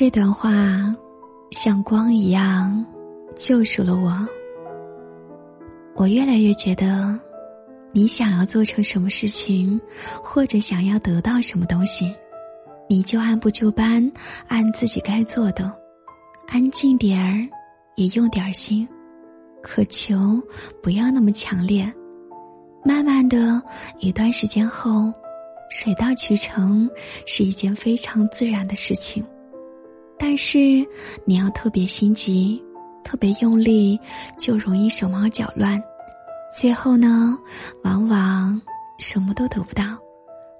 [0.00, 0.94] 这段话
[1.50, 2.86] 像光一样
[3.34, 4.16] 救赎了我。
[5.96, 7.18] 我越来越觉得，
[7.90, 9.80] 你想要做成什么事情，
[10.22, 12.14] 或者想要得到什么东西，
[12.88, 14.08] 你就按部就班，
[14.46, 15.76] 按自己该做的，
[16.46, 17.42] 安静点儿，
[17.96, 18.88] 也用点心，
[19.64, 20.40] 渴求
[20.80, 21.92] 不要那么强烈。
[22.84, 23.60] 慢慢的
[23.98, 25.12] 一段时间后，
[25.72, 26.88] 水到渠成
[27.26, 29.24] 是一件非常自然的事情。
[30.18, 30.58] 但是
[31.24, 32.62] 你要特别心急，
[33.04, 33.98] 特别用力，
[34.38, 35.80] 就容易手忙脚乱，
[36.54, 37.38] 最后呢，
[37.84, 38.60] 往往
[38.98, 39.84] 什么都得不到，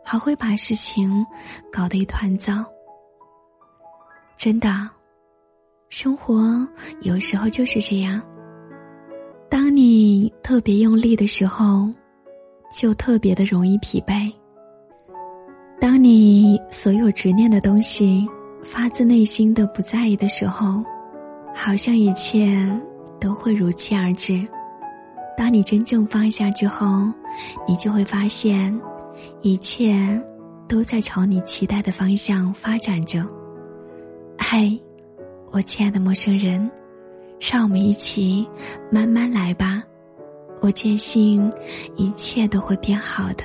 [0.05, 1.27] 还会把事情
[1.73, 2.65] 搞得一团糟。
[4.37, 4.89] 真的，
[5.89, 6.67] 生活
[7.01, 8.23] 有时候就是这样。
[9.51, 11.89] 当你特别用力的时候，
[12.73, 14.33] 就特别的容易疲惫。
[15.81, 18.25] 当你所有执念的东西。
[18.71, 20.85] 发自内心的不在意的时候，
[21.55, 22.57] 好像一切
[23.19, 24.47] 都会如期而至。
[25.37, 27.11] 当你真正放下之后，
[27.67, 28.79] 你就会发现，
[29.41, 30.21] 一切
[30.69, 33.27] 都在朝你期待的方向发展着。
[34.39, 34.79] 嘿，
[35.51, 36.71] 我亲爱的陌生人，
[37.41, 38.47] 让我们一起
[38.91, 39.83] 慢慢来吧。
[40.61, 41.51] 我坚信，
[41.97, 43.45] 一切都会变好的。